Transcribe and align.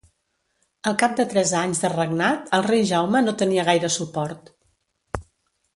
Al 0.91 0.95
cap 1.03 1.13
de 1.19 1.25
tres 1.33 1.51
anys 1.59 1.81
de 1.83 1.91
regnat, 1.93 2.49
el 2.59 2.67
rei 2.71 2.83
Jaume 2.93 3.21
no 3.27 3.39
tenia 3.45 3.69
gaire 3.69 3.95
suport. 3.99 4.53